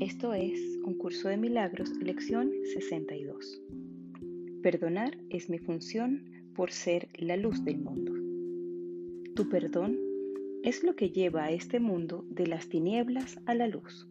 [0.00, 3.62] Esto es un curso de milagros, lección 62.
[4.62, 6.22] Perdonar es mi función
[6.54, 8.12] por ser la luz del mundo.
[9.34, 9.98] Tu perdón
[10.62, 14.06] es lo que lleva a este mundo de las tinieblas a la luz.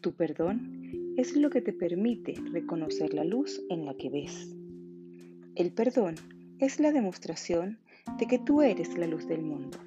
[0.00, 4.52] Tu perdón es lo que te permite reconocer la luz en la que ves.
[5.54, 6.16] El perdón
[6.58, 7.78] es la demostración
[8.18, 9.78] de que tú eres la luz del mundo.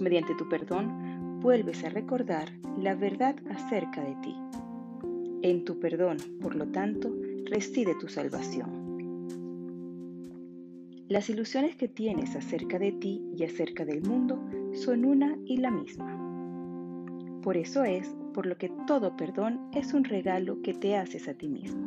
[0.00, 1.13] Mediante tu perdón
[1.44, 2.48] vuelves a recordar
[2.78, 4.34] la verdad acerca de ti.
[5.42, 8.70] En tu perdón, por lo tanto, reside tu salvación.
[11.06, 15.70] Las ilusiones que tienes acerca de ti y acerca del mundo son una y la
[15.70, 16.18] misma.
[17.42, 21.34] Por eso es por lo que todo perdón es un regalo que te haces a
[21.34, 21.86] ti mismo.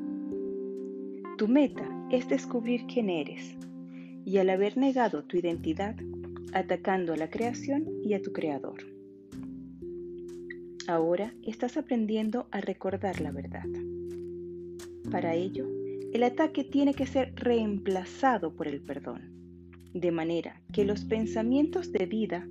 [1.40, 3.58] Tu meta es descubrir quién eres
[4.24, 5.96] y al haber negado tu identidad,
[6.54, 8.97] atacando a la creación y a tu creador.
[10.88, 13.66] Ahora estás aprendiendo a recordar la verdad.
[15.12, 15.68] Para ello,
[16.14, 19.22] el ataque tiene que ser reemplazado por el perdón,
[19.94, 22.48] de manera que los pensamientos de vida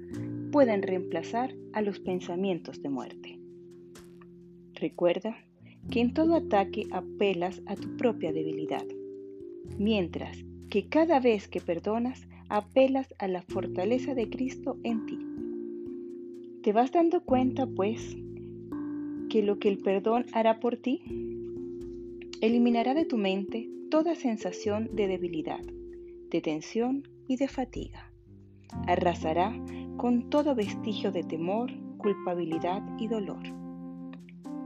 [0.52, 3.40] puedan reemplazar a los pensamientos de muerte.
[4.74, 5.34] Recuerda
[5.90, 8.84] que en todo ataque apelas a tu propia debilidad,
[9.78, 15.18] mientras que cada vez que perdonas apelas a la fortaleza de Cristo en ti.
[16.62, 18.16] ¿Te vas dando cuenta, pues,
[19.28, 21.02] que lo que el perdón hará por ti?
[22.40, 25.60] Eliminará de tu mente toda sensación de debilidad,
[26.30, 28.12] de tensión y de fatiga.
[28.86, 29.58] Arrasará
[29.96, 33.42] con todo vestigio de temor, culpabilidad y dolor.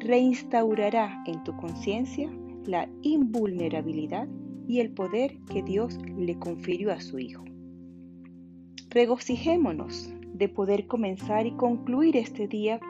[0.00, 2.30] Reinstaurará en tu conciencia
[2.66, 4.28] la invulnerabilidad
[4.66, 7.44] y el poder que Dios le confirió a su Hijo.
[8.90, 12.80] Regocijémonos de poder comenzar y concluir este día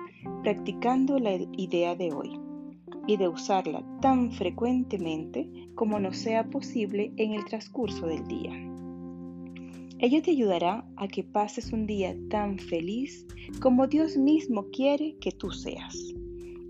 [0.42, 2.38] practicando la idea de hoy
[3.08, 8.52] y de usarla tan frecuentemente como nos sea posible en el transcurso del día.
[9.98, 13.26] Ello te ayudará a que pases un día tan feliz
[13.60, 15.94] como Dios mismo quiere que tú seas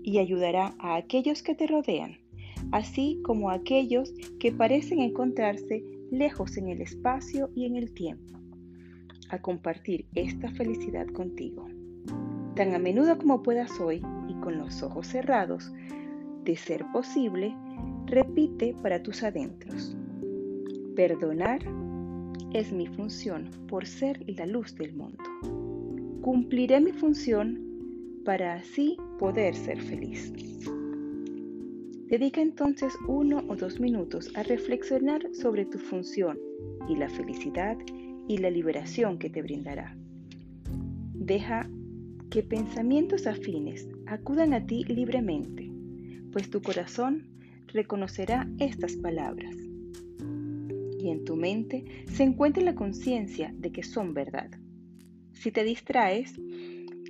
[0.03, 2.17] y ayudará a aquellos que te rodean,
[2.71, 8.40] así como a aquellos que parecen encontrarse lejos en el espacio y en el tiempo,
[9.31, 11.67] a compartir esta felicidad contigo.
[12.55, 15.71] Tan a menudo como puedas hoy y con los ojos cerrados,
[16.43, 17.55] de ser posible,
[18.05, 19.95] repite para tus adentros.
[20.95, 21.61] Perdonar
[22.53, 25.23] es mi función por ser la luz del mundo.
[26.21, 27.59] Cumpliré mi función
[28.25, 30.33] para así poder ser feliz.
[32.07, 36.37] Dedica entonces uno o dos minutos a reflexionar sobre tu función
[36.89, 37.77] y la felicidad
[38.27, 39.95] y la liberación que te brindará.
[41.13, 41.69] Deja
[42.29, 45.69] que pensamientos afines acudan a ti libremente,
[46.31, 47.27] pues tu corazón
[47.67, 49.55] reconocerá estas palabras.
[50.99, 54.49] Y en tu mente se encuentra la conciencia de que son verdad.
[55.33, 56.39] Si te distraes,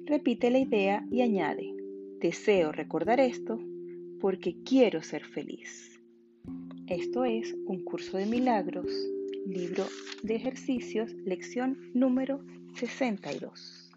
[0.06, 1.74] repite la idea y añade,
[2.20, 3.60] deseo recordar esto
[4.20, 6.02] porque quiero ser feliz.
[6.88, 8.88] Esto es un curso de milagros,
[9.46, 9.86] libro
[10.24, 12.42] de ejercicios, lección número
[12.76, 13.92] 62.